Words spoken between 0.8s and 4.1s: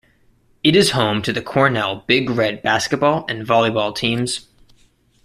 home to the Cornell Big Red basketball and volleyball